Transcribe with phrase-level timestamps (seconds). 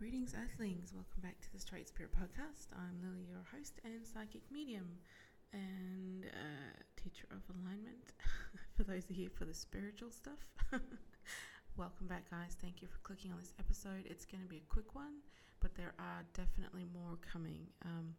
[0.00, 0.94] Greetings, Earthlings.
[0.94, 2.72] Welcome back to the Straight Spirit Podcast.
[2.72, 4.88] I'm Lily, your host and psychic medium
[5.52, 8.16] and uh, teacher of alignment.
[8.74, 10.40] for those who are here for the spiritual stuff,
[11.76, 12.56] welcome back, guys.
[12.62, 14.08] Thank you for clicking on this episode.
[14.08, 15.20] It's going to be a quick one,
[15.60, 17.68] but there are definitely more coming.
[17.84, 18.16] Um,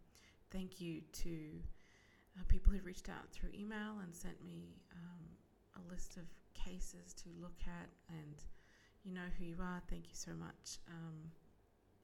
[0.51, 1.33] thank you to
[2.37, 7.17] uh, people who've reached out through email and sent me um, a list of cases
[7.25, 8.37] to look at and
[9.03, 9.81] you know who you are.
[9.89, 10.77] Thank you so much.
[10.87, 11.31] Um,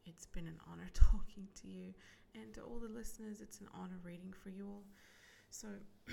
[0.07, 1.93] it's been an honor talking to you,
[2.35, 4.83] and to all the listeners, it's an honor reading for you all.
[5.49, 5.67] So,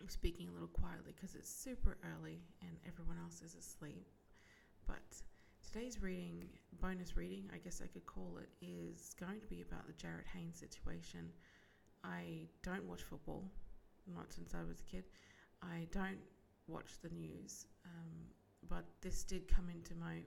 [0.00, 4.06] I'm speaking a little quietly because it's super early and everyone else is asleep.
[4.86, 5.00] But
[5.64, 6.44] today's reading,
[6.80, 10.26] bonus reading, I guess I could call it, is going to be about the Jarryd
[10.34, 11.30] Hayne's situation.
[12.04, 13.44] I don't watch football,
[14.14, 15.04] not since I was a kid.
[15.62, 16.20] I don't
[16.68, 17.66] watch the news.
[17.84, 18.12] Um,
[18.68, 20.20] but this did come into my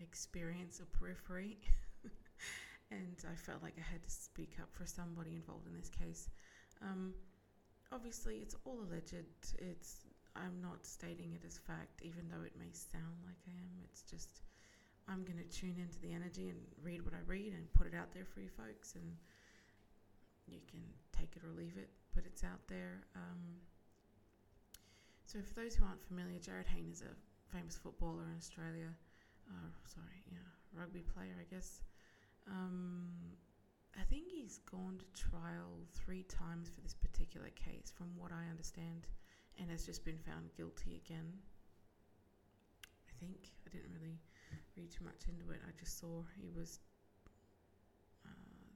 [0.00, 1.58] experience or periphery.
[2.90, 6.28] and I felt like I had to speak up for somebody involved in this case.
[6.82, 7.14] Um,
[7.92, 9.14] obviously, it's all alleged.
[9.58, 13.80] It's I'm not stating it as fact, even though it may sound like I am.
[13.84, 14.42] It's just
[15.08, 17.94] I'm going to tune into the energy and read what I read and put it
[17.94, 19.16] out there for you folks, and
[20.46, 21.90] you can take it or leave it.
[22.14, 23.02] But it's out there.
[23.14, 23.60] Um,
[25.26, 27.12] so, for those who aren't familiar, Jarryd Hayne is a
[27.54, 28.90] famous footballer in Australia.
[29.48, 31.80] Uh, sorry, yeah, rugby player, I guess.
[32.48, 33.08] Um,
[33.98, 38.50] I think he's gone to trial three times for this particular case, from what I
[38.50, 39.06] understand,
[39.58, 41.32] and has just been found guilty again.
[43.08, 44.18] I think I didn't really
[44.76, 45.60] read too much into it.
[45.66, 46.80] I just saw he was
[48.26, 48.68] uh,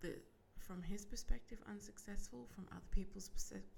[0.00, 0.14] the
[0.58, 2.46] from his perspective unsuccessful.
[2.54, 3.30] From other people's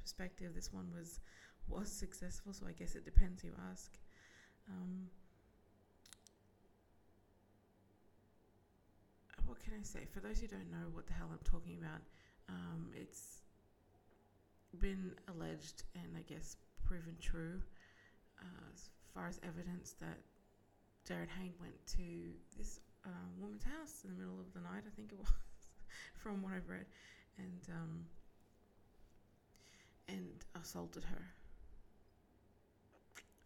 [0.02, 1.20] perspective, this one was
[1.68, 2.52] was successful.
[2.52, 3.96] So I guess it depends who you ask.
[4.68, 5.06] Um,
[9.50, 10.06] what can I say?
[10.14, 11.98] For those who don't know what the hell I'm talking about,
[12.48, 13.42] um, it's
[14.78, 16.54] been alleged and I guess
[16.86, 17.60] proven true
[18.38, 20.22] uh, as far as evidence that
[21.02, 24.92] Jarryd Hayne went to this uh, woman's house in the middle of the night, I
[24.94, 25.34] think it was,
[26.22, 26.86] from what I've read,
[27.38, 28.04] and um,
[30.06, 31.24] and assaulted her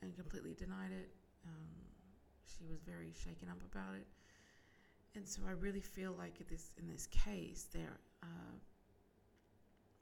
[0.03, 1.09] and completely denied it.
[1.47, 1.73] Um,
[2.45, 4.07] she was very shaken up about it,
[5.15, 8.57] and so I really feel like this in this case there uh,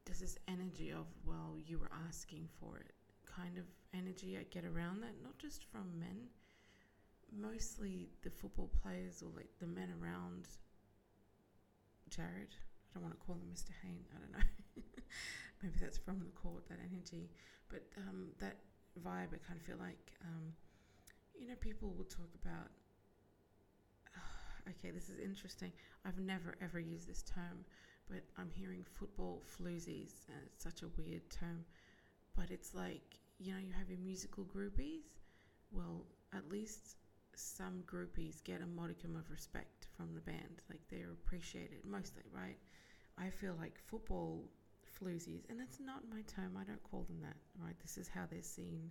[0.05, 2.93] there's this energy of well you were asking for it
[3.27, 3.65] kind of
[3.95, 6.29] energy I get around that not just from men
[7.35, 10.49] mostly the football players or like the men around
[12.11, 13.71] Jarryd I don't want to call him Mr.
[13.83, 14.83] Hayne I don't know
[15.63, 17.31] maybe that's from the court that energy
[17.71, 18.57] but um, that
[19.01, 20.53] vibe, I kind of feel like, um,
[21.39, 22.69] you know, people will talk about.
[24.69, 25.73] Okay, this is interesting.
[26.05, 27.65] I've never ever used this term,
[28.09, 31.65] but I'm hearing football floozies, and it's such a weird term.
[32.37, 35.05] But it's like, you know, you have your musical groupies.
[35.71, 36.97] Well, at least
[37.35, 40.63] some groupies get a modicum of respect from the band.
[40.69, 42.59] Like they're appreciated mostly, right?
[43.19, 44.45] I feel like football
[44.99, 46.57] floozies, and that's not my term.
[46.59, 47.79] I don't call them that, right?
[47.83, 48.91] This is how they're seen.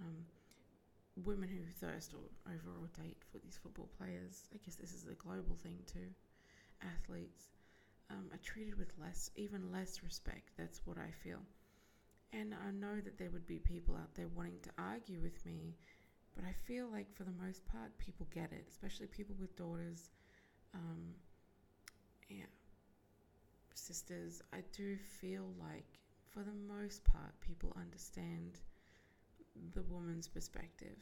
[0.00, 0.24] Um,
[1.16, 4.48] women who thirst or over or date for these football players.
[4.54, 6.08] I guess this is a global thing too.
[6.82, 7.48] Athletes
[8.10, 10.50] um, are treated with less, even less respect.
[10.56, 11.40] That's what I feel.
[12.32, 15.74] And I know that there would be people out there wanting to argue with me,
[16.34, 20.10] but I feel like for the most part, people get it, especially people with daughters.
[20.74, 21.12] Um,
[22.30, 22.48] yeah,
[23.74, 25.84] sisters, I do feel like
[26.32, 28.58] for the most part, people understand
[29.74, 30.98] the woman's perspective.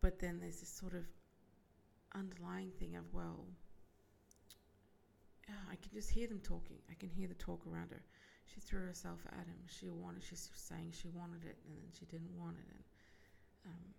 [0.00, 1.04] But then there's this sort of
[2.14, 3.46] underlying thing of, well,
[5.70, 6.78] I can just hear them talking.
[6.90, 8.02] I can hear the talk around her.
[8.46, 9.58] She threw herself at him.
[9.66, 12.66] She wanted, she's saying she wanted it and then she didn't want it.
[12.72, 12.84] And,
[13.66, 13.94] um,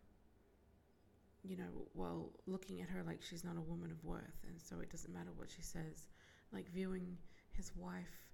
[1.44, 4.44] you know, well, looking at her like she's not a woman of worth.
[4.48, 6.08] And so it doesn't matter what she says.
[6.52, 7.18] Like viewing
[7.52, 8.28] his wife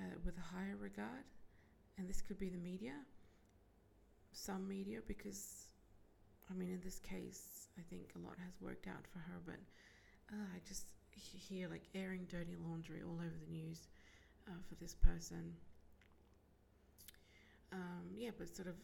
[0.00, 1.24] uh, with a higher regard,
[1.98, 2.92] and this could be the media,
[4.34, 5.68] some media, because
[6.50, 9.60] I mean, in this case, I think a lot has worked out for her, but
[10.32, 13.88] uh, I just hear like airing dirty laundry all over the news
[14.48, 15.54] uh, for this person.
[17.72, 18.74] Um, yeah, but sort of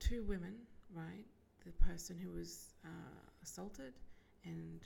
[0.00, 0.54] two women,
[0.94, 1.24] right?
[1.64, 3.94] The person who was uh, assaulted
[4.44, 4.80] and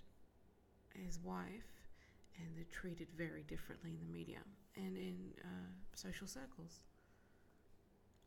[0.95, 1.89] his wife
[2.39, 4.39] and they're treated very differently in the media
[4.77, 6.83] and in uh, social circles.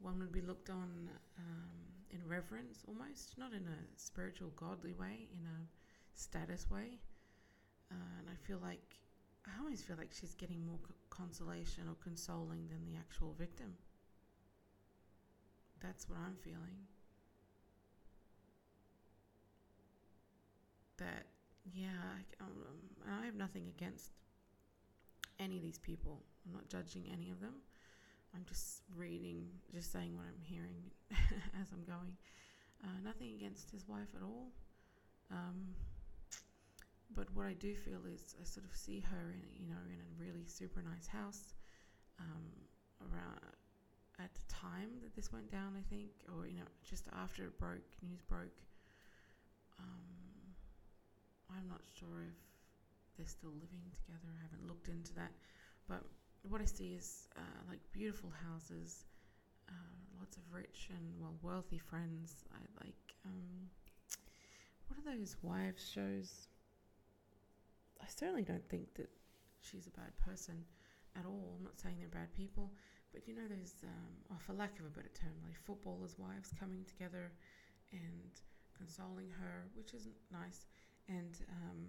[0.01, 1.69] One would be looked on um,
[2.09, 5.67] in reverence almost, not in a spiritual, godly way, in a
[6.15, 6.99] status way.
[7.91, 8.95] Uh, and I feel like,
[9.45, 13.73] I always feel like she's getting more co- consolation or consoling than the actual victim.
[15.81, 16.87] That's what I'm feeling.
[20.97, 21.25] That,
[21.73, 21.87] yeah,
[22.39, 24.11] I, um, I have nothing against
[25.39, 26.21] any of these people.
[26.45, 27.55] I'm not judging any of them.
[28.33, 30.91] I'm just reading, just saying what I'm hearing
[31.61, 32.15] as I'm going.
[32.83, 34.51] Uh, nothing against his wife at all.
[35.29, 35.75] Um,
[37.13, 39.99] but what I do feel is I sort of see her in, you know, in
[39.99, 41.53] a really super nice house
[42.19, 42.47] um,
[43.01, 43.39] around
[44.19, 47.57] at the time that this went down, I think, or you know, just after it
[47.57, 48.61] broke, news broke.
[49.79, 50.05] Um,
[51.49, 52.37] I'm not sure if
[53.17, 54.29] they're still living together.
[54.29, 55.31] I haven't looked into that,
[55.87, 56.03] but
[56.43, 59.05] what I see is uh, like beautiful houses,
[59.69, 62.43] uh, lots of rich and well wealthy friends.
[62.53, 63.69] I like um,
[64.87, 66.47] what are those wives shows?
[68.01, 69.09] I certainly don't think that
[69.61, 70.63] she's a bad person
[71.17, 71.55] at all.
[71.57, 72.71] I'm not saying they're bad people,
[73.13, 76.53] but you know those, um, oh, for lack of a better term, like footballers' wives
[76.59, 77.31] coming together
[77.91, 78.31] and
[78.75, 80.65] consoling her, which is nice,
[81.07, 81.85] and um,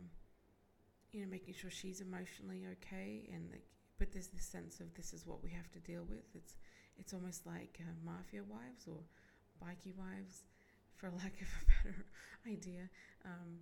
[1.13, 3.65] you know making sure she's emotionally okay and like
[3.99, 6.25] but there's this sense of this is what we have to deal with.
[6.35, 6.57] It's
[6.99, 8.99] it's almost like uh, mafia wives or
[9.61, 10.45] bikey wives,
[10.97, 12.07] for lack of a better
[12.47, 12.89] idea.
[13.25, 13.59] Um,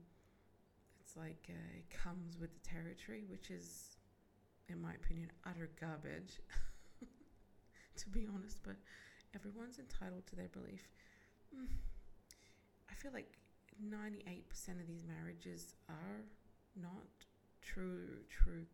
[1.00, 3.96] it's like uh, it comes with the territory, which is,
[4.68, 6.40] in my opinion, utter garbage.
[7.96, 8.76] to be honest, but
[9.34, 10.88] everyone's entitled to their belief.
[11.54, 11.66] Mm.
[12.90, 13.38] I feel like
[13.82, 16.24] 98% of these marriages are
[16.80, 17.06] not
[17.62, 18.64] true, true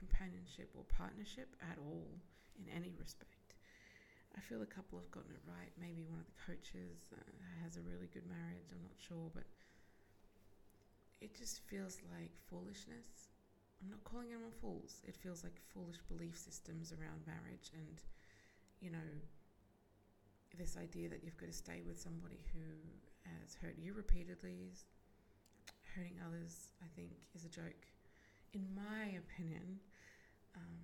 [0.00, 2.08] companionship or partnership at all
[2.56, 3.60] in any respect.
[4.32, 5.74] I feel a couple have gotten it right.
[5.76, 7.20] Maybe one of the coaches uh,
[7.60, 8.72] has a really good marriage.
[8.72, 9.44] I'm not sure, but
[11.20, 13.36] it just feels like foolishness.
[13.82, 15.02] I'm not calling anyone fools.
[15.04, 18.00] It feels like foolish belief systems around marriage and,
[18.80, 19.10] you know,
[20.56, 22.64] this idea that you've got to stay with somebody who
[23.24, 24.72] has hurt you repeatedly,
[25.94, 27.86] hurting others, I think, is a joke.
[28.52, 29.78] In my opinion,
[30.56, 30.78] um,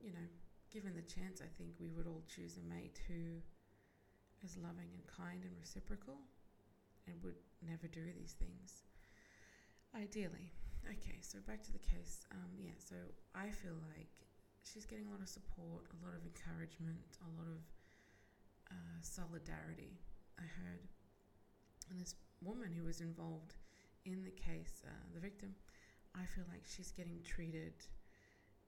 [0.00, 0.26] you know,
[0.70, 3.42] given the chance, I think we would all choose a mate who
[4.42, 6.18] is loving and kind and reciprocal
[7.06, 8.84] and would never do these things.
[9.94, 10.52] Ideally.
[10.88, 12.24] Okay, so back to the case.
[12.32, 12.96] Um, yeah, so
[13.34, 14.08] I feel like
[14.64, 17.60] she's getting a lot of support, a lot of encouragement, a lot of
[18.70, 19.98] uh, solidarity,
[20.38, 20.80] I heard.
[21.90, 23.54] And this woman who was involved
[24.06, 25.54] in the case, uh, the victim,
[26.14, 27.74] I feel like she's getting treated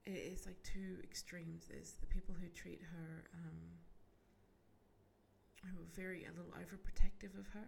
[0.05, 1.65] it's like two extremes.
[1.69, 3.59] There's the people who treat her, um,
[5.63, 7.67] who are very a little overprotective of her,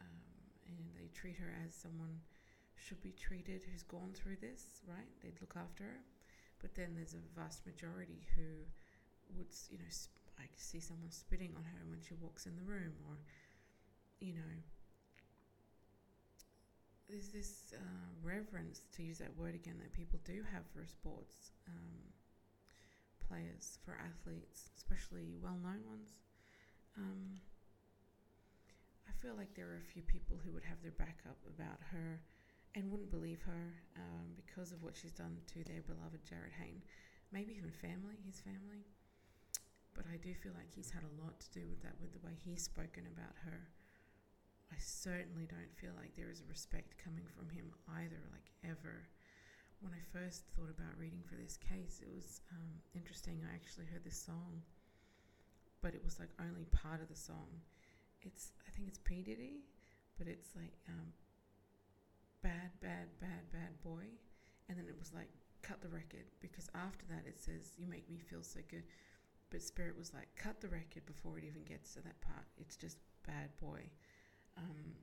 [0.00, 0.20] um,
[0.66, 2.20] and they treat her as someone
[2.76, 5.08] should be treated who's gone through this, right?
[5.22, 6.00] They'd look after her.
[6.60, 8.66] But then there's a vast majority who
[9.36, 12.62] would, you know, sp- I see someone spitting on her when she walks in the
[12.62, 13.18] room, or,
[14.20, 14.54] you know,
[17.08, 21.52] there's this uh, reverence, to use that word again, that people do have for sports
[21.66, 22.04] um,
[23.26, 26.12] players, for athletes, especially well known ones.
[26.96, 27.40] Um,
[29.08, 31.80] I feel like there are a few people who would have their back up about
[31.92, 32.20] her
[32.74, 36.82] and wouldn't believe her um, because of what she's done to their beloved Jarryd Hayne.
[37.32, 38.84] Maybe even family, his family.
[39.94, 42.24] But I do feel like he's had a lot to do with that, with the
[42.24, 43.68] way he's spoken about her.
[44.72, 49.08] I certainly don't feel like there is respect coming from him either, like ever.
[49.80, 53.40] When I first thought about reading for this case, it was um, interesting.
[53.46, 54.62] I actually heard this song,
[55.80, 57.48] but it was like only part of the song.
[58.22, 59.22] It's, I think it's P.
[59.22, 59.62] Diddy,
[60.18, 61.14] but it's like um,
[62.42, 64.04] bad, bad, bad, bad boy.
[64.68, 65.30] And then it was like,
[65.62, 68.84] cut the record, because after that it says, You make me feel so good.
[69.50, 72.44] But Spirit was like, cut the record before it even gets to that part.
[72.58, 73.80] It's just bad boy.
[74.58, 74.98] Um,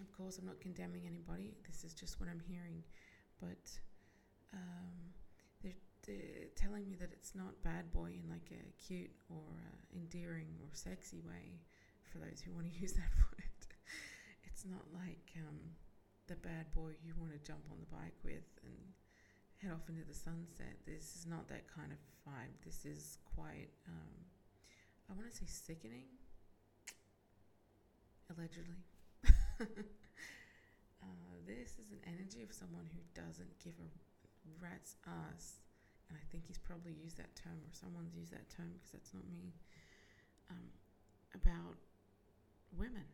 [0.00, 1.54] of course, I'm not condemning anybody.
[1.66, 2.82] This is just what I'm hearing,
[3.40, 3.70] but
[4.52, 5.14] um,
[5.62, 9.78] they're, they're, telling me that it's not bad boy in like a cute or uh,
[9.94, 11.60] endearing or sexy way.
[12.10, 13.60] For those who want to use that word,
[14.44, 15.58] it's not like um,
[16.26, 18.74] the bad boy you want to jump on the bike with and
[19.58, 20.78] head off into the sunset.
[20.86, 22.54] This is not that kind of vibe.
[22.64, 24.14] This is quite, um,
[25.10, 26.06] I want to say, sickening
[28.30, 28.80] allegedly.
[29.60, 29.66] uh,
[31.46, 33.90] this is an energy of someone who doesn't give a
[34.60, 35.60] rat's ass,
[36.08, 39.14] and I think he's probably used that term, or someone's used that term because that's
[39.14, 39.52] not me,
[40.50, 40.68] um,
[41.34, 41.76] about
[42.76, 43.04] women.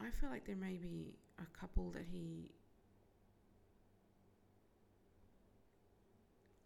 [0.00, 2.50] I feel like there may be a couple that he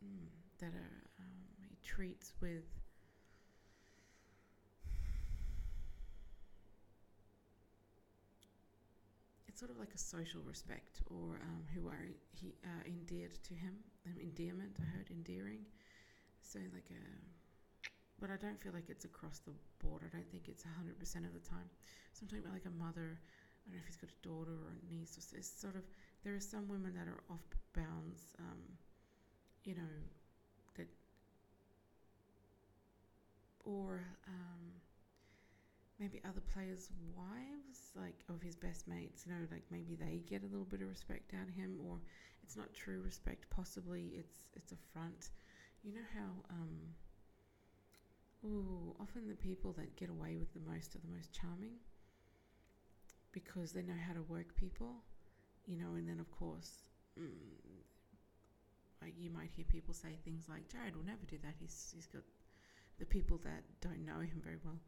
[0.05, 2.65] mm, that are um, he treats with
[9.63, 13.79] sort of like a social respect or um, who are he uh, endeared to him
[14.07, 15.63] um, endearment I heard endearing
[16.41, 17.03] so like a
[18.19, 19.51] but I don't feel like it's across the
[19.85, 20.03] board.
[20.07, 20.95] I don't think it's 100%
[21.27, 21.67] of the time.
[22.13, 24.55] So I'm talking about like a mother, I don't know if he's got a daughter
[24.55, 25.83] or a niece, or it's sort of,
[26.23, 27.43] there are some women that are off
[27.75, 28.63] bounds, um,
[29.65, 29.91] you know,
[30.77, 30.87] that,
[33.65, 34.71] or um,
[36.03, 40.43] maybe other players' wives, like of his best mates, you know, like maybe they get
[40.43, 41.99] a little bit of respect out of him, or
[42.43, 45.31] it's not true respect, possibly it's it's a front.
[45.85, 46.95] You know how um,
[48.45, 51.79] Ooh, often the people that get away with the most are the most charming
[53.31, 54.97] because they know how to work people,
[55.67, 56.83] you know, and then of course,
[57.19, 57.31] mm,
[59.01, 61.55] like you might hear people say things like, Jarryd will never do that.
[61.59, 62.23] He's, he's got
[62.99, 64.81] the people that don't know him very well.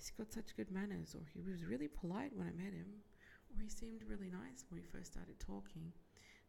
[0.00, 3.04] He's got such good manners, or he was really polite when I met him,
[3.52, 5.92] or he seemed really nice when we first started talking.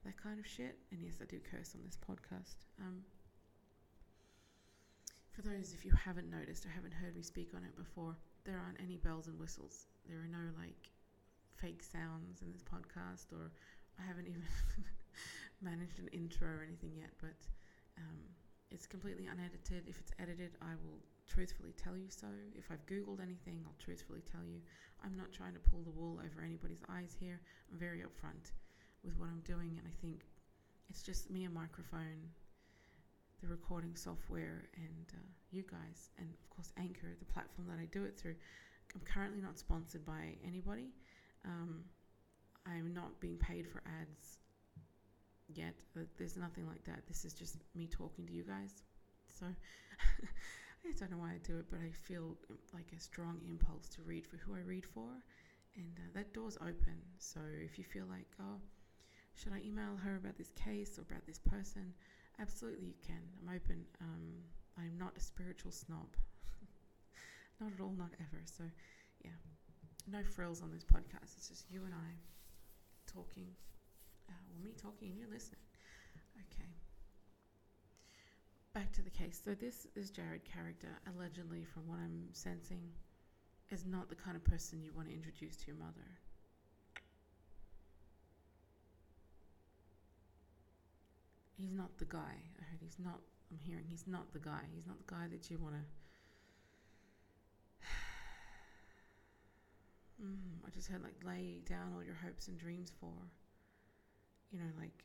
[0.08, 0.80] That kind of shit.
[0.92, 2.64] And yes, I do curse on this podcast.
[2.80, 3.04] Um,
[5.36, 8.16] for those if you haven't noticed or haven't heard me speak on it before,
[8.46, 9.88] there aren't any bells and whistles.
[10.08, 10.88] There are no like
[11.60, 13.52] fake sounds in this podcast, or
[14.00, 14.48] I haven't even
[15.62, 17.12] managed an intro or anything yet.
[17.20, 17.36] But
[18.00, 18.32] um,
[18.72, 19.92] it's completely unedited.
[19.92, 22.28] If it's edited, I will truthfully tell you so.
[22.58, 24.60] If I've Googled anything, I'll truthfully tell you.
[25.04, 27.40] I'm not trying to pull the wool over anybody's eyes here.
[27.72, 28.52] I'm very upfront
[29.04, 30.26] with what I'm doing, and I think
[30.90, 32.30] it's just me a microphone
[33.42, 37.86] the recording software and uh, you guys, and of course Anchor, the platform that I
[37.92, 38.36] do it through.
[38.94, 40.90] I'm currently not sponsored by anybody.
[41.46, 41.84] Um,
[42.68, 44.38] I'm not being paid for ads
[45.56, 45.74] yet.
[46.18, 47.02] There's nothing like that.
[47.08, 48.84] This is just me talking to you guys.
[49.30, 49.48] So
[50.86, 52.38] I don't know why I do it, but I feel
[52.74, 55.10] like a strong impulse to read for who I read for,
[55.76, 56.98] and uh, that door's open.
[57.18, 58.60] So if you feel like, oh,
[59.36, 61.94] should I email her about this case or about this person?
[62.40, 63.22] Absolutely, you can.
[63.42, 63.86] I'm open.
[64.02, 64.44] Um,
[64.78, 66.16] I'm not a spiritual snob.
[67.62, 68.42] not at all, not ever.
[68.46, 68.64] So,
[69.24, 69.38] yeah,
[70.12, 71.38] no frills on this podcast.
[71.38, 72.10] It's just you and I
[73.12, 73.48] talking.
[74.30, 75.62] Uh, well, me talking and you listening.
[76.38, 76.70] Okay.
[78.74, 79.42] Back to the case.
[79.44, 82.92] So, this is Jarryd character, allegedly, from what I'm sensing,
[83.70, 86.08] is not the kind of person you want to introduce to your mother.
[91.62, 92.42] he's not the guy.
[92.60, 93.20] I heard he's not.
[93.52, 94.62] I'm hearing he's not the guy.
[94.74, 95.82] He's not the guy that you want to.
[100.22, 103.12] Mm, I just heard like lay down all your hopes and dreams for.
[104.52, 105.04] You know, like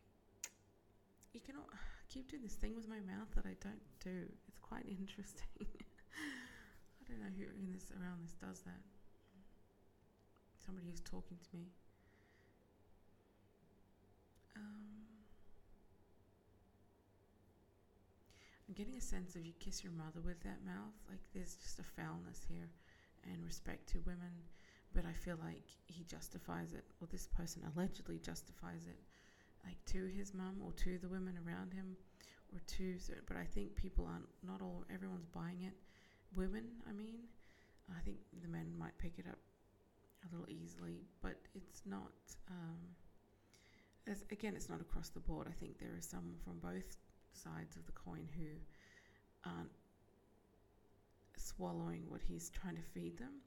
[1.32, 4.26] you can I keep doing this thing with my mouth that I don't do.
[4.48, 5.46] It's quite interesting.
[5.60, 8.82] I don't know who in this around this does that.
[10.64, 11.66] Somebody who's talking to me.
[14.56, 15.06] Um,
[18.68, 20.96] I'm getting a sense of you kiss your mother with that mouth.
[21.08, 22.68] Like there's just a foulness here
[23.32, 24.34] and respect to women.
[24.94, 28.98] But I feel like he justifies it, or this person allegedly justifies it,
[29.66, 31.96] like to his mum or to the women around him,
[32.52, 32.96] or to.
[33.26, 35.74] But I think people aren't, not all, everyone's buying it.
[36.34, 37.16] Women, I mean,
[37.90, 39.38] I think the men might pick it up
[40.24, 42.12] a little easily, but it's not.
[42.50, 42.78] Um,
[44.08, 45.48] as, again, it's not across the board.
[45.50, 46.96] I think there are some from both
[47.32, 48.46] sides of the coin who
[49.44, 49.70] aren't
[51.36, 53.42] swallowing what he's trying to feed them,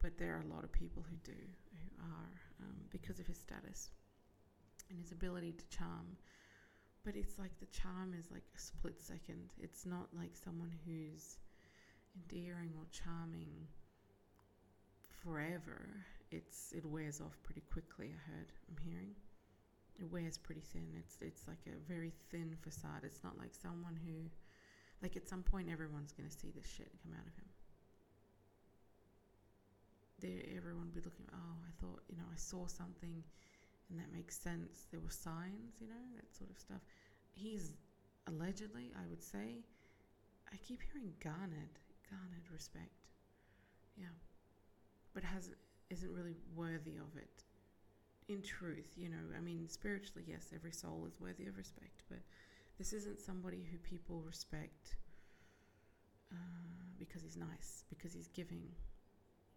[0.00, 3.38] but there are a lot of people who do, who are, um, because of his
[3.38, 3.90] status
[4.92, 6.16] and his ability to charm.
[7.04, 9.50] But it's like the charm is like a split second.
[9.58, 11.38] It's not like someone who's
[12.14, 13.50] endearing or charming
[15.24, 15.88] forever.
[16.30, 18.14] It's it wears off pretty quickly.
[18.14, 18.52] I heard.
[18.68, 19.14] I'm hearing
[19.98, 20.88] it wears pretty thin.
[20.98, 23.04] It's it's like a very thin facade.
[23.04, 24.28] It's not like someone who,
[25.02, 27.50] like at some point, everyone's gonna see this shit come out of him.
[30.20, 31.26] There, everyone be looking.
[31.32, 33.22] Oh, I thought you know I saw something,
[33.92, 34.88] and that makes sense.
[34.90, 36.80] There were signs, you know, that sort of stuff.
[37.34, 37.72] He's
[38.26, 39.62] allegedly, I would say,
[40.52, 41.76] I keep hearing garnered,
[42.10, 43.12] garnered respect.
[43.96, 44.16] Yeah,
[45.14, 45.50] but has
[45.90, 47.44] isn't really worthy of it
[48.28, 52.18] in truth, you know, I mean, spiritually, yes, every soul is worthy of respect, but
[52.78, 54.96] this isn't somebody who people respect
[56.32, 56.36] uh,
[56.98, 58.62] because he's nice, because he's giving.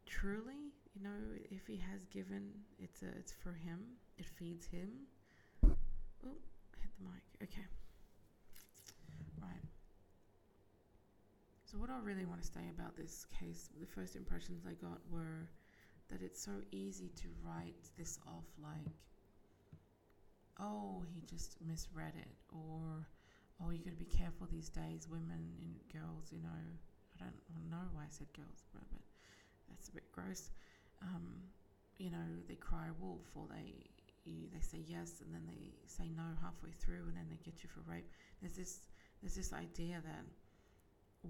[0.06, 1.18] Truly, you know,
[1.50, 2.50] if he has given,
[2.80, 3.80] it's a, it's for him.
[4.18, 4.90] It feeds him.
[5.64, 6.38] Oh,
[6.82, 7.24] hit the mic.
[7.44, 7.66] Okay.
[9.42, 9.66] Right.
[11.66, 15.00] So what I really want to say about this case, the first impressions I got
[15.10, 15.50] were
[16.10, 18.94] that it's so easy to write this off like,
[20.60, 23.08] oh, he just misread it, or
[23.62, 26.62] oh, you got to be careful these days, women and girls, you know.
[27.20, 29.02] I don't know why I said girls, but, but
[29.70, 30.52] that's a bit gross.
[31.02, 31.36] Um,
[31.98, 33.74] you know, they cry wolf, or they
[34.26, 37.64] you, they say yes and then they say no halfway through, and then they get
[37.64, 38.10] you for rape.
[38.42, 38.80] There's this
[39.22, 40.26] there's this idea that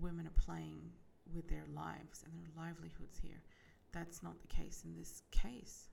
[0.01, 0.81] women are playing
[1.33, 3.41] with their lives and their livelihoods here.
[3.91, 5.89] That's not the case in this case.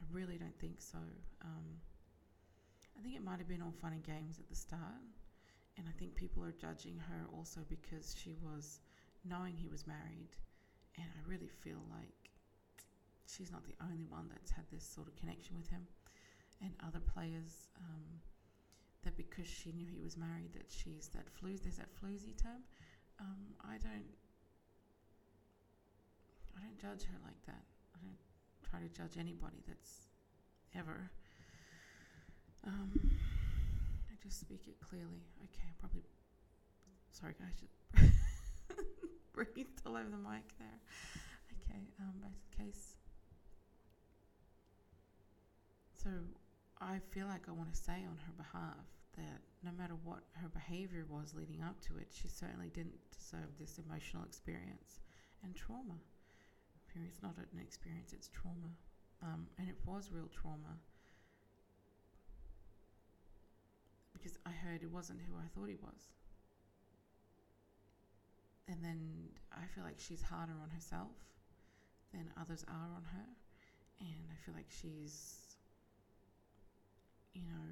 [0.00, 0.98] I really don't think so.
[1.42, 1.78] Um,
[2.98, 5.00] I think it might have been all fun and games at the start,
[5.76, 8.80] and I think people are judging her also because she was
[9.24, 10.30] knowing he was married,
[10.96, 12.30] and I really feel like
[13.26, 15.86] she's not the only one that's had this sort of connection with him,
[16.62, 17.68] and other players.
[17.78, 18.20] Um,
[19.02, 21.62] that because she knew he was married, that she's that floozy.
[21.62, 22.62] There's that floozy term.
[23.18, 24.10] Um, I don't.
[26.56, 27.64] I don't judge her like that.
[27.94, 28.18] I don't
[28.68, 30.06] try to judge anybody that's
[30.76, 31.10] ever.
[32.66, 32.92] Um,
[34.10, 35.24] I just speak it clearly.
[35.44, 36.02] Okay, probably.
[37.10, 38.10] Sorry, guys.
[39.32, 40.80] breathed all over the mic there.
[41.64, 42.96] Okay, um, back to the case.
[46.02, 46.10] So
[46.80, 50.48] I feel like I want to say on her behalf that no matter what her
[50.48, 55.00] behavior was leading up to it, she certainly didn't deserve this emotional experience
[55.44, 55.98] and trauma.
[57.06, 58.72] It's not an experience, it's trauma.
[59.22, 60.80] Um, and it was real trauma.
[64.12, 66.10] Because I heard it wasn't who I thought he was
[68.70, 71.10] and then I feel like she's harder on herself
[72.12, 73.26] than others are on her,
[74.00, 75.39] and I feel like she's,
[77.34, 77.66] you know,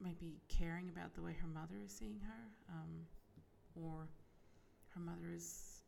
[0.00, 3.06] maybe caring about the way her mother is seeing her, um,
[3.74, 4.08] or
[4.94, 5.82] her mother is.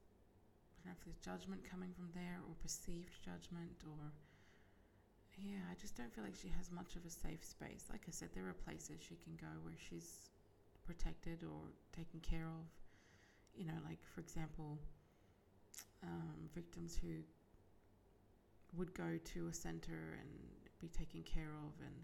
[0.86, 4.12] I there's judgment coming from there, or perceived judgment, or
[5.36, 7.84] yeah, I just don't feel like she has much of a safe space.
[7.92, 10.30] Like I said, there are places she can go where she's
[10.86, 12.64] protected or taken care of
[13.54, 14.78] you know, like for example,
[16.02, 17.08] um, victims who
[18.76, 20.30] would go to a center and
[20.80, 21.96] be taken care of, and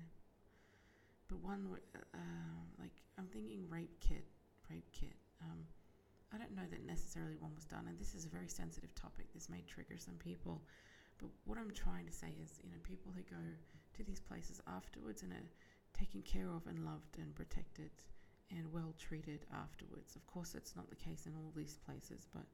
[1.28, 2.18] but one uh,
[2.78, 4.24] like I'm thinking rape kit,
[4.70, 5.16] rape kit.
[5.42, 5.66] Um,
[6.32, 9.32] I don't know that necessarily one was done, and this is a very sensitive topic.
[9.32, 10.62] This may trigger some people,
[11.18, 13.42] but what I'm trying to say is, you know, people who go
[13.96, 15.50] to these places afterwards and are
[15.96, 17.90] taken care of and loved and protected
[18.50, 20.16] and well treated afterwards.
[20.16, 22.44] Of course, that's not the case in all these places, but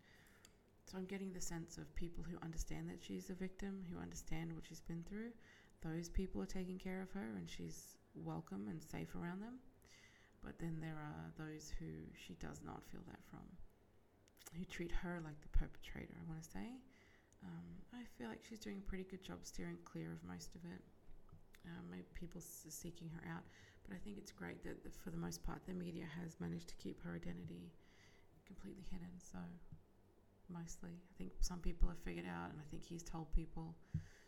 [0.87, 4.53] so I'm getting the sense of people who understand that she's a victim, who understand
[4.53, 5.31] what she's been through.
[5.81, 9.59] Those people are taking care of her and she's welcome and safe around them.
[10.45, 11.87] But then there are those who
[12.19, 13.47] she does not feel that from,
[14.59, 16.67] who treat her like the perpetrator, I want to say.
[17.45, 20.63] Um, I feel like she's doing a pretty good job steering clear of most of
[20.65, 20.83] it.
[21.67, 23.43] Um, maybe people seeking her out.
[23.87, 26.75] But I think it's great that, for the most part, the media has managed to
[26.77, 27.71] keep her identity
[28.47, 29.11] completely hidden.
[29.19, 29.39] So,
[30.53, 33.75] mostly, I think some people have figured out, and I think he's told people.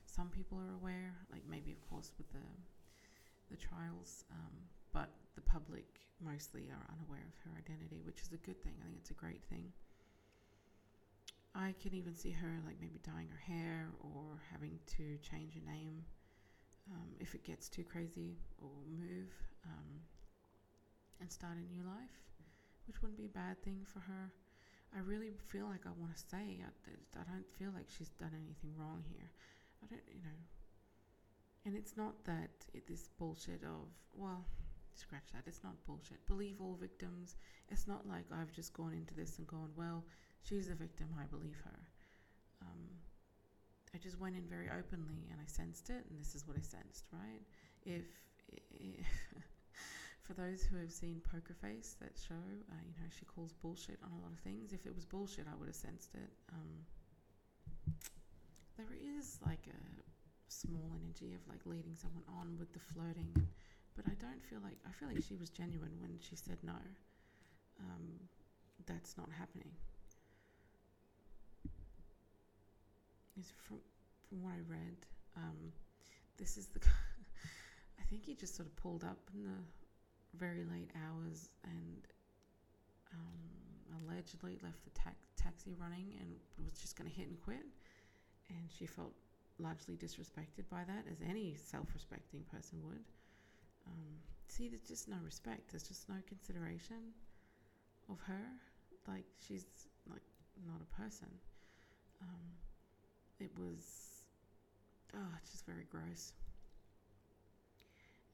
[0.07, 2.47] Some people are aware, like maybe, of course, with the
[3.51, 4.55] the trials, um,
[4.93, 5.87] but the public
[6.21, 8.75] mostly are unaware of her identity, which is a good thing.
[8.81, 9.73] I think it's a great thing.
[11.55, 15.63] I can even see her like maybe dyeing her hair or having to change her
[15.71, 16.03] name
[16.91, 19.31] um, if it gets too crazy or move
[19.65, 20.03] um,
[21.21, 22.19] and start a new life,
[22.87, 24.33] which wouldn't be a bad thing for her.
[24.95, 26.71] I really feel like I want to say I,
[27.19, 29.31] I don't feel like she's done anything wrong here.
[29.83, 30.39] I don't, you know.
[31.67, 34.45] And it's not that it, this bullshit of, well,
[34.95, 35.43] scratch that.
[35.47, 36.25] It's not bullshit.
[36.27, 37.37] Believe all victims.
[37.71, 40.05] It's not like I've just gone into this and gone, well,
[40.43, 41.09] she's a victim.
[41.19, 41.81] I believe her.
[42.63, 42.89] Um,
[43.95, 46.63] I just went in very openly and I sensed it, and this is what I
[46.63, 47.43] sensed, right?
[47.85, 48.05] If,
[48.53, 49.07] if
[50.23, 53.99] for those who have seen Poker Face, that show, uh, you know, she calls bullshit
[54.05, 54.73] on a lot of things.
[54.73, 56.31] If it was bullshit, I would have sensed it.
[56.53, 56.85] Um,
[58.77, 59.79] there is like a
[60.55, 63.35] small energy of like leading someone on with the flirting,
[63.97, 66.79] but I don't feel like I feel like she was genuine when she said no.
[67.81, 68.21] Um,
[68.87, 69.71] that's not happening.
[73.39, 73.79] is from
[74.29, 74.97] from what I read.
[75.37, 75.73] Um,
[76.39, 76.81] this is the.
[78.01, 79.59] I think he just sort of pulled up in the
[80.37, 82.07] very late hours and
[83.13, 86.29] um, allegedly left the ta- taxi running and
[86.63, 87.65] was just going to hit and quit.
[88.51, 89.15] And she felt
[89.59, 93.05] largely disrespected by that, as any self-respecting person would.
[93.87, 95.71] Um, see, there's just no respect.
[95.71, 97.13] There's just no consideration
[98.11, 98.47] of her.
[99.07, 99.67] Like she's
[100.09, 100.23] like
[100.67, 101.29] not a person.
[102.23, 102.45] Um,
[103.41, 104.23] it was,
[105.15, 106.33] oh, it's just very gross.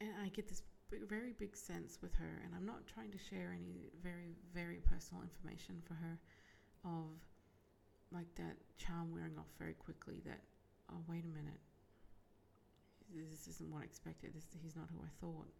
[0.00, 3.18] And I get this big, very big sense with her, and I'm not trying to
[3.18, 6.18] share any very, very personal information for her
[6.84, 7.10] of
[8.12, 10.22] like that charm wearing off very quickly.
[10.24, 10.40] That,
[10.92, 11.60] oh, wait a minute,
[13.30, 14.34] this isn't what I expected.
[14.34, 15.50] This, he's not who I thought.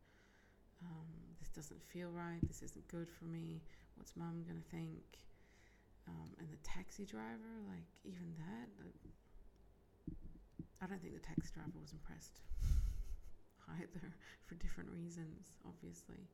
[0.83, 2.40] Um, this doesn't feel right.
[2.47, 3.61] This isn't good for me.
[3.97, 5.03] What's mum gonna think?
[6.09, 9.11] Um, and the taxi driver, like even that, uh,
[10.83, 12.40] I don't think the taxi driver was impressed
[13.79, 14.14] either
[14.47, 16.27] for different reasons, obviously.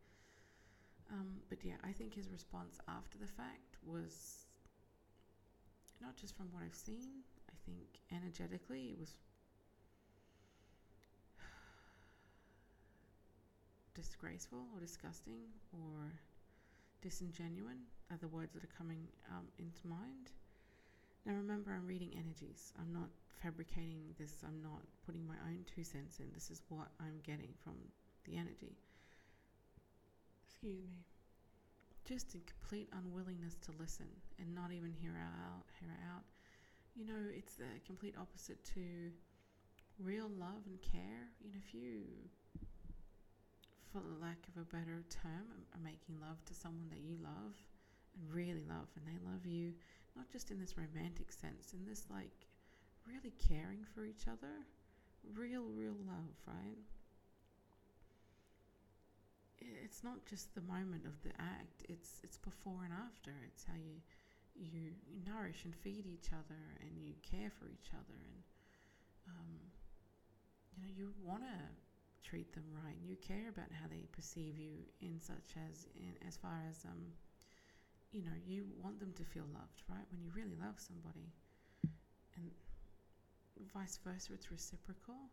[1.11, 4.47] Um, but yeah, I think his response after the fact was
[6.01, 7.23] not just from what I've seen,
[7.57, 9.17] I think energetically it was
[13.95, 15.41] disgraceful or disgusting
[15.73, 16.13] or
[17.03, 20.33] disingenuine are the words that are coming um, into mind.
[21.25, 22.73] Now, remember, I'm reading energies.
[22.79, 23.09] I'm not
[23.43, 24.43] fabricating this.
[24.47, 26.27] I'm not putting my own two cents in.
[26.33, 27.75] This is what I'm getting from
[28.25, 28.77] the energy.
[30.47, 31.03] Excuse me.
[32.05, 34.07] Just a complete unwillingness to listen
[34.39, 35.65] and not even hear out.
[35.81, 36.23] Hear out.
[36.97, 39.13] You know, it's the complete opposite to
[39.99, 41.29] real love and care.
[41.45, 42.03] You know, if you
[43.93, 47.55] for lack of a better term, are making love to someone that you love
[48.17, 49.73] and really love, and they love you,
[50.17, 52.49] not just in this romantic sense, in this like
[53.07, 54.65] really caring for each other,
[55.35, 56.79] real, real love, right?
[59.59, 63.33] It's not just the moment of the act; it's it's before and after.
[63.49, 64.01] It's how you
[64.59, 64.93] you,
[65.27, 68.43] nourish and feed each other, and you care for each other, and
[69.29, 69.51] um,
[70.75, 71.59] you know you want to
[72.29, 72.97] treat them right.
[73.01, 76.85] and You care about how they perceive you in such as in as far as
[76.85, 77.13] um
[78.13, 80.07] you know, you want them to feel loved, right?
[80.11, 81.33] When you really love somebody.
[82.37, 82.51] And
[83.75, 85.31] vice versa, it's reciprocal.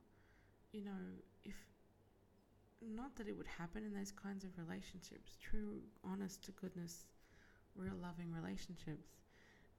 [0.72, 1.02] You know,
[1.44, 1.56] if
[2.82, 7.06] not that it would happen in those kinds of relationships, true, honest to goodness,
[7.76, 9.20] real loving relationships.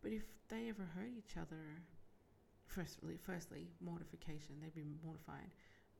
[0.02, 1.82] But if they ever hurt each other,
[2.66, 5.52] firstly, firstly, mortification, they'd be mortified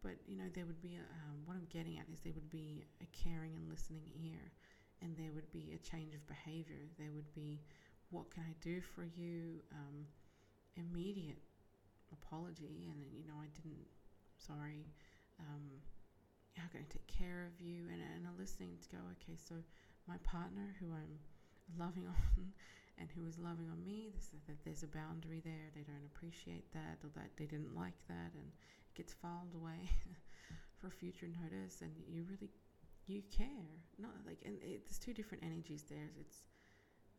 [0.04, 2.52] but you know there would be a, um, what I'm getting at is there would
[2.52, 4.52] be a caring and listening ear,
[5.00, 6.84] and there would be a change of behavior.
[7.00, 7.64] There would be,
[8.10, 9.64] what can I do for you?
[9.72, 10.04] Um,
[10.76, 11.40] immediate
[12.12, 13.88] apology, and you know I didn't.
[14.36, 14.84] Sorry.
[15.40, 15.80] Um,
[16.54, 17.88] how can I take care of you?
[17.90, 19.56] And, and a listening to go, okay, so
[20.06, 21.16] my partner who I'm
[21.78, 22.14] loving on
[22.98, 24.12] and who is loving on me,
[24.46, 25.70] that there's a boundary there.
[25.74, 28.30] They don't appreciate that or that they didn't like that.
[28.34, 29.90] And it gets filed away
[30.84, 32.50] for future notice and you really
[33.06, 36.44] you care not like and it, there's two different energies there it's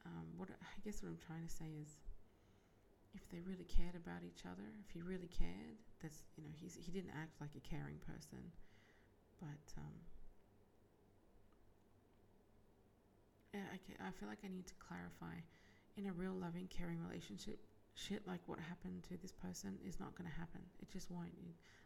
[0.06, 1.98] um, what i guess what i'm trying to say is
[3.14, 6.78] if they really cared about each other if he really cared that's you know he's
[6.78, 8.42] he didn't act like a caring person
[9.42, 9.98] but um,
[13.56, 15.40] I, I feel like I need to clarify
[15.98, 17.60] in a real loving, caring relationship,
[17.96, 20.62] shit like what happened to this person is not going to happen.
[20.82, 21.32] It just won't.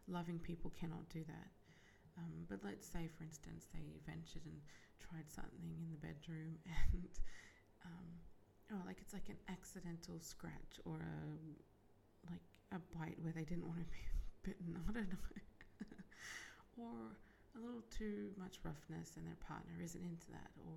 [0.08, 1.48] Loving people cannot do that.
[2.18, 4.58] Um, but let's say, for instance, they ventured and
[4.98, 6.58] tried something in the bedroom
[6.92, 7.08] and,
[7.86, 8.06] um,
[8.74, 12.42] oh, like it's like an accidental scratch or a, like
[12.74, 14.04] a bite where they didn't want to be
[14.42, 14.74] bitten.
[14.74, 15.26] I don't know.
[16.76, 17.14] or
[17.56, 20.74] a little too much roughness and their partner isn't into that or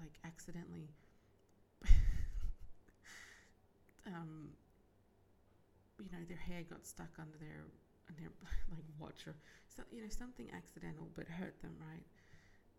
[0.00, 0.88] like accidentally
[4.06, 4.50] um,
[5.98, 7.64] you know, their hair got stuck under their
[8.18, 8.30] their
[8.70, 9.34] like watch or
[9.68, 12.04] so, you know something accidental but hurt them, right?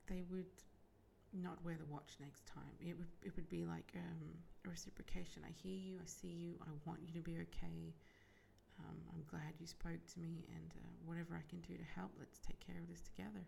[0.08, 0.52] They would
[1.34, 2.76] not wear the watch next time.
[2.82, 4.22] It would it would be like um,
[4.66, 5.44] a reciprocation.
[5.46, 7.94] I hear you, I see you, I want you to be okay.
[8.84, 12.12] Um, I'm glad you spoke to me, and uh, whatever I can do to help,
[12.19, 13.43] let's take care of this together.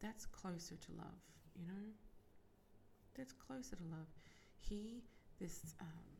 [0.00, 1.20] That's closer to love,
[1.56, 1.86] you know.
[3.16, 4.08] That's closer to love.
[4.58, 5.02] He,
[5.40, 6.16] this um,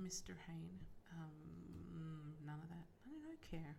[0.00, 0.32] Mr.
[0.48, 0.80] Hayne,
[1.12, 2.86] um, none of that.
[3.04, 3.76] I don't care.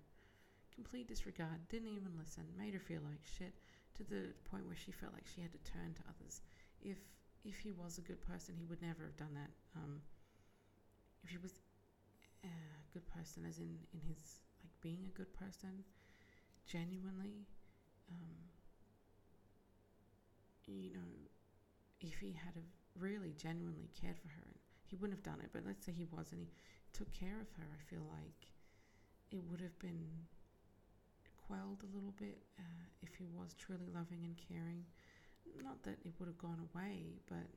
[0.76, 1.68] Complete disregard.
[1.70, 2.44] Didn't even listen.
[2.58, 3.54] Made her feel like shit
[3.98, 6.42] to the point where she felt like she had to turn to others.
[6.82, 6.98] If
[7.44, 9.50] if he was a good person, he would never have done that.
[9.76, 10.02] Um,
[11.24, 11.60] if he was
[12.44, 15.84] a good person, as in in his like being a good person,
[16.66, 17.48] genuinely,
[18.12, 18.36] um,
[20.68, 21.12] you know,
[22.00, 25.50] if he had have really genuinely cared for her, and he wouldn't have done it.
[25.54, 26.50] But let's say he was, and he
[26.94, 28.52] took care of her, I feel like
[29.32, 30.28] it would have been
[31.48, 34.84] quelled a little bit uh, if he was truly loving and caring.
[35.64, 37.48] Not that it would have gone away, but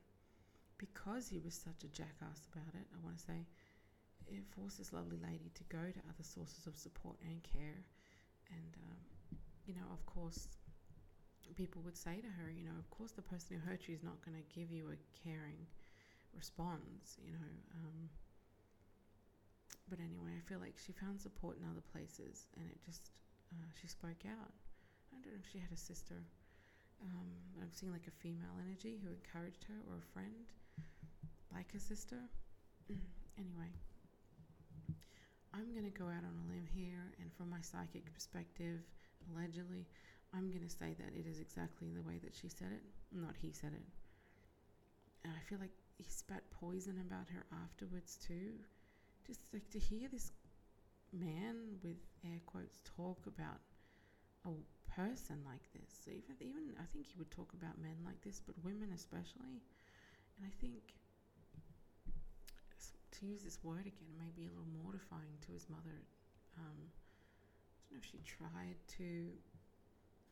[0.79, 3.47] because he was such a jackass about it, I want to say,
[4.29, 7.85] it forced this lovely lady to go to other sources of support and care.
[8.51, 8.99] And, um,
[9.67, 10.49] you know, of course,
[11.57, 14.03] people would say to her, you know, of course, the person who hurt you is
[14.03, 15.67] not going to give you a caring
[16.35, 17.53] response, you know.
[17.77, 18.11] Um,
[19.89, 23.13] but anyway, I feel like she found support in other places, and it just
[23.53, 24.53] uh, she spoke out.
[25.13, 26.25] I don't know if she had a sister.
[27.03, 27.29] Um,
[27.61, 30.49] I'm seeing like a female energy who encouraged her, or a friend,
[31.53, 32.19] like a sister.
[33.39, 33.71] anyway,
[35.55, 38.81] I'm gonna go out on a limb here, and from my psychic perspective,
[39.31, 39.87] allegedly,
[40.35, 43.53] I'm gonna say that it is exactly the way that she said it, not he
[43.53, 43.87] said it.
[45.25, 48.53] And I feel like he spat poison about her afterwards too
[49.27, 50.33] just like to hear this
[51.13, 53.61] man with air quotes talk about
[54.47, 54.51] a
[54.91, 56.09] person like this.
[56.09, 59.63] Even even I think he would talk about men like this, but women especially.
[60.39, 60.95] And I think
[63.25, 66.05] use this word again it may be a little mortifying to his mother.
[66.59, 69.29] Um, I don't know if she tried to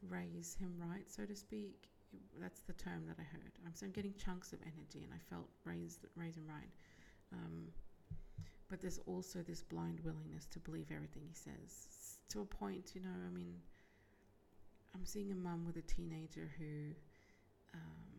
[0.08, 1.88] raise him right, so to speak.
[2.12, 3.52] It, that's the term that I heard.
[3.64, 6.70] I'm so I'm getting chunks of energy, and I felt raised raise him right.
[7.32, 7.68] Um,
[8.68, 13.02] but there's also this blind willingness to believe everything he says to a point, you
[13.02, 13.16] know.
[13.26, 13.54] I mean,
[14.94, 16.94] I'm seeing a mum with a teenager who,
[17.74, 18.11] um,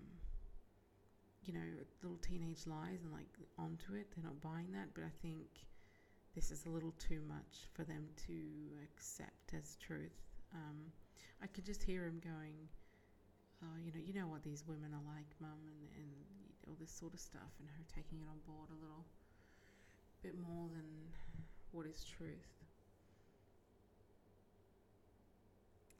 [1.46, 1.68] you know,
[2.02, 3.28] little teenage lies and like
[3.58, 4.08] onto it.
[4.16, 5.48] They're not buying that, but I think
[6.36, 8.38] this is a little too much for them to
[8.84, 10.18] accept as truth.
[10.54, 10.92] Um,
[11.42, 12.56] I could just hear him going,
[13.64, 16.12] oh, you know, you know what these women are like, mum, and, and
[16.68, 19.06] all this sort of stuff, and her taking it on board a little
[20.22, 20.88] bit more than
[21.72, 22.48] what is truth.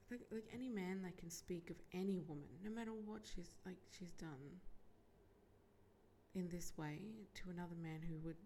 [0.10, 3.78] Like, like any man that can speak of any woman, no matter what she's like
[3.90, 4.62] she's done
[6.36, 7.00] in this way
[7.36, 8.38] to another man who would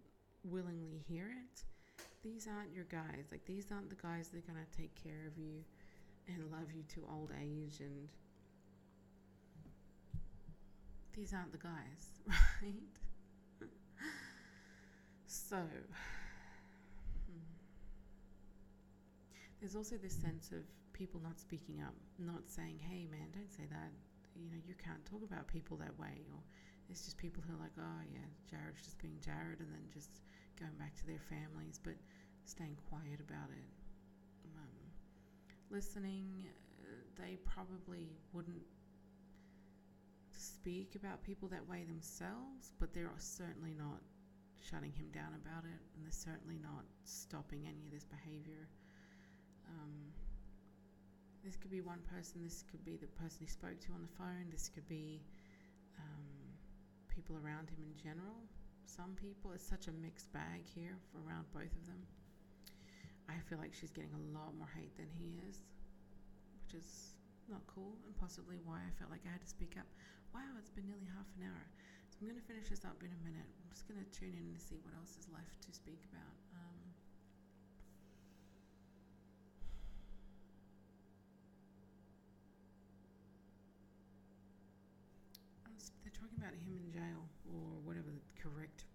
[0.44, 1.64] willingly hear it,
[2.24, 3.28] these aren't your guys.
[3.32, 5.64] Like these aren't the guys that are gonna take care of you
[6.28, 8.10] and love you to old age and
[11.14, 12.22] these aren't the guys,
[12.62, 12.74] right?
[15.26, 17.40] So, hmm.
[19.60, 23.64] there's also this sense of people not speaking up, not saying, hey man, don't say
[23.70, 23.92] that.
[24.36, 26.26] You know, you can't talk about people that way.
[26.32, 26.40] Or
[26.90, 30.22] it's just people who are like, oh yeah, Jarryd's just being Jarryd and then just
[30.60, 31.94] going back to their families, but
[32.46, 33.70] staying quiet about it.
[34.56, 34.76] Um,
[35.70, 36.48] listening,
[36.80, 38.64] uh, they probably wouldn't
[40.32, 44.02] speak about people that way themselves, but they're certainly not
[44.58, 48.68] shutting him down about it, and they're certainly not stopping any of this behavior.
[49.70, 49.92] Um,
[51.44, 54.16] this could be one person, this could be the person he spoke to on the
[54.18, 55.22] phone, this could be
[56.00, 56.37] um,
[57.28, 58.40] people around him in general.
[58.88, 62.00] Some people, it's such a mixed bag here for around both of them.
[63.28, 65.60] I feel like she's getting a lot more hate than he is,
[66.64, 67.20] which is
[67.52, 69.88] not cool, and possibly why I felt like I had to speak up.
[70.32, 71.68] Wow, it's been nearly half an hour.
[72.08, 73.44] So I'm going to finish this up in a minute.
[73.60, 76.32] I'm just going to tune in to see what else is left to speak about.
[76.56, 76.80] Um,
[86.08, 88.86] they're talking about him in jail or whatever the correct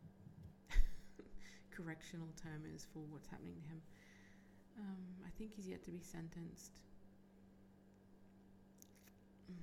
[1.82, 3.82] correctional term is for what's happening to him.
[4.78, 6.80] Um, I think he's yet to be sentenced.
[9.50, 9.56] Mm.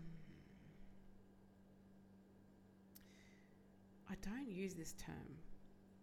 [4.10, 5.38] I don't use this term,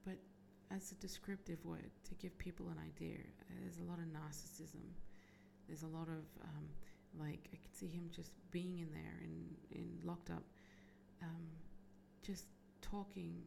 [0.05, 0.17] but
[0.75, 3.19] as a descriptive word to give people an idea.
[3.61, 4.83] There's a lot of narcissism.
[5.69, 6.67] There's a lot of um,
[7.19, 10.43] like I can see him just being in there and in locked up,
[11.23, 11.47] um,
[12.23, 12.45] just
[12.83, 13.43] talking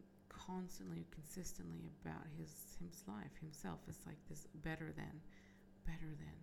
[0.49, 3.79] constantly, consistently about his his life, himself.
[3.88, 5.21] It's like this better than,
[5.85, 6.38] better than,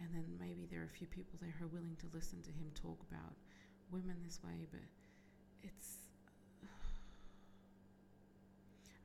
[0.00, 2.50] and then maybe there are a few people there who are willing to listen to
[2.50, 3.36] him talk about
[3.90, 4.80] women this way, but
[5.62, 6.08] it's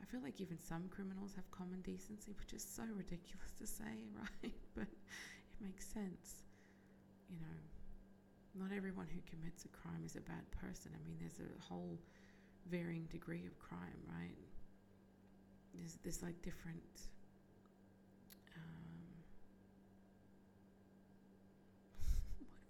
[0.01, 4.07] I feel like even some criminals have common decency, which is so ridiculous to say,
[4.15, 4.53] right?
[4.75, 6.47] but it makes sense.
[7.29, 7.59] You know,
[8.65, 10.91] not everyone who commits a crime is a bad person.
[10.95, 11.99] I mean, there's a whole
[12.69, 14.37] varying degree of crime, right?
[15.73, 16.83] There's, there's like different.
[18.55, 19.25] Um,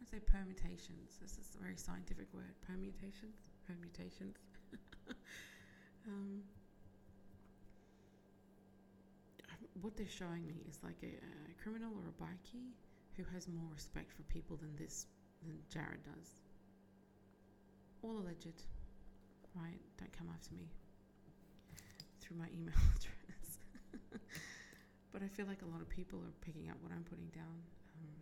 [0.12, 0.20] say?
[0.20, 1.18] Permutations.
[1.22, 2.54] This is a very scientific word.
[2.66, 3.36] Permutations.
[3.68, 4.38] Permutations.
[6.08, 6.42] um,
[9.82, 12.74] what they're showing me is like a, a criminal or a bikie
[13.16, 15.06] who has more respect for people than this
[15.44, 16.30] than Jarryd does.
[18.02, 18.64] All alleged,
[19.62, 19.80] right?
[19.98, 20.72] Don't come after me
[22.22, 23.60] through my email address.
[25.12, 27.60] but I feel like a lot of people are picking up what I'm putting down.
[28.00, 28.16] Um,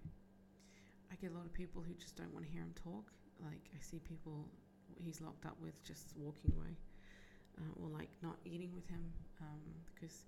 [1.11, 3.11] I get a lot of people who just don't want to hear him talk.
[3.43, 4.49] Like I see people
[5.03, 6.73] he's locked up with just walking away,
[7.59, 9.03] uh, or like not eating with him
[9.41, 9.61] um,
[9.93, 10.25] because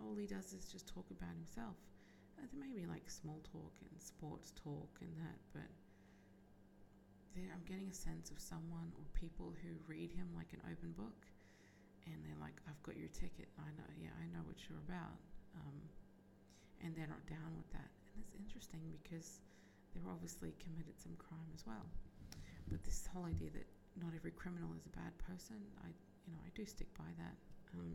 [0.00, 1.76] all he does is just talk about himself.
[2.38, 5.68] Uh, there may be like small talk and sports talk and that, but
[7.36, 10.96] there I'm getting a sense of someone or people who read him like an open
[10.96, 11.28] book,
[12.08, 13.48] and they're like, "I've got your ticket.
[13.60, 15.20] I know, yeah, I know what you're about,"
[15.60, 15.76] um,
[16.80, 17.90] and they're not down with that.
[18.14, 19.40] And it's interesting because
[19.92, 21.84] they're obviously committed some crime as well.
[22.72, 23.66] But this whole idea that
[24.00, 25.88] not every criminal is a bad person, I,
[26.26, 27.36] you know, I do stick by that.
[27.76, 27.94] Um,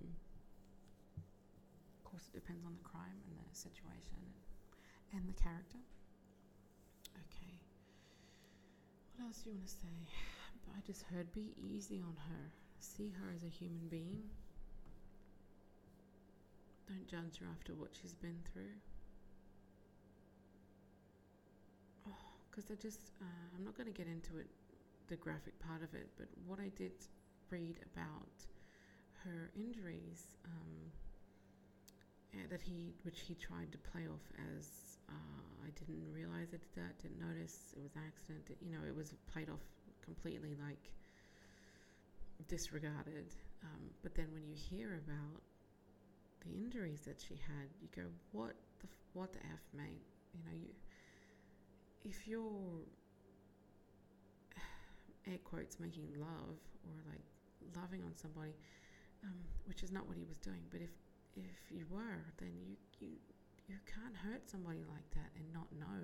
[1.97, 4.33] of course, it depends on the crime and the situation and,
[5.19, 5.79] and the character.
[7.27, 7.55] Okay.
[9.21, 9.97] What else do you want to say?
[10.75, 12.49] I just heard be easy on her.
[12.79, 14.23] See her as a human being.
[16.87, 18.73] Don't judge her after what she's been through.
[22.49, 24.47] Because oh, I just, uh, I'm not going to get into it
[25.07, 26.93] the graphic part of it, but what I did
[27.51, 28.33] read about
[29.23, 30.91] her injuries um,
[32.33, 34.25] eh, that he, which he tried to play off
[34.57, 38.45] as uh, I didn't realize it did that, didn't notice it was an accident.
[38.61, 39.63] You know, it was played off
[40.03, 40.91] completely like
[42.47, 43.35] disregarded.
[43.63, 45.41] Um, but then when you hear about
[46.45, 50.01] the injuries that she had, you go, "What the what the f, mate?"
[50.33, 50.73] You know, you
[52.03, 52.81] if you're
[55.27, 57.23] air quotes making love or like
[57.75, 58.55] loving on somebody,
[59.23, 60.63] um, which is not what he was doing.
[60.71, 60.91] But if
[61.35, 63.17] if you were, then you you
[63.71, 66.03] you can't hurt somebody like that and not know.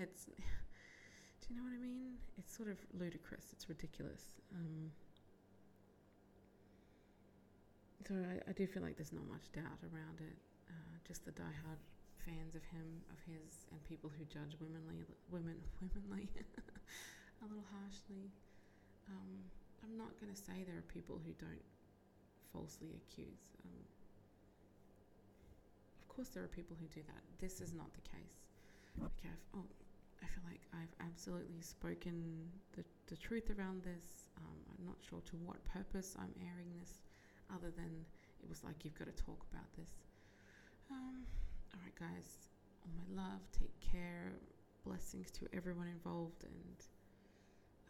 [0.00, 0.24] It's
[1.40, 2.16] do you know what I mean?
[2.40, 3.52] It's sort of ludicrous.
[3.52, 4.40] It's ridiculous.
[4.56, 4.88] Um,
[8.08, 10.36] so I, I do feel like there's not much doubt around it.
[10.72, 11.80] Uh, just the diehard
[12.24, 16.28] fans of him, of his, and people who judge womanly, women, womanly.
[16.32, 18.32] a little harshly.
[19.12, 19.44] Um,
[19.84, 21.64] I'm not going to say there are people who don't
[22.52, 23.44] falsely accuse.
[23.64, 23.84] Um,
[26.18, 27.22] course, there are people who do that.
[27.38, 28.42] This is not the case.
[28.98, 29.70] Okay, I've, oh,
[30.18, 34.26] I feel like I've absolutely spoken the, the truth around this.
[34.34, 37.06] Um, I'm not sure to what purpose I'm airing this,
[37.54, 38.02] other than
[38.42, 39.94] it was like you've got to talk about this.
[40.90, 41.22] Um,
[41.70, 42.50] all right, guys.
[42.82, 43.38] All my love.
[43.54, 44.34] Take care.
[44.82, 46.78] Blessings to everyone involved, and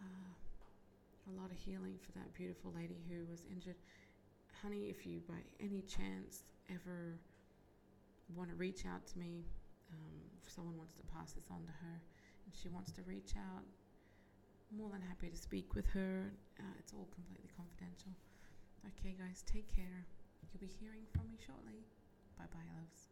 [0.04, 3.80] uh, a lot of healing for that beautiful lady who was injured.
[4.60, 7.16] Honey, if you by any chance ever
[8.34, 9.46] want to reach out to me,
[9.92, 11.96] um, if someone wants to pass this on to her
[12.44, 13.64] and she wants to reach out,
[14.74, 16.30] more than happy to speak with her.
[16.60, 18.12] Uh, it's all completely confidential.
[18.84, 20.04] Okay, guys, take care.
[20.52, 21.84] You'll be hearing from me shortly.
[22.38, 23.07] Bye bye, loves.